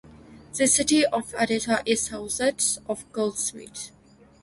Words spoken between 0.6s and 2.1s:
city of Odessa is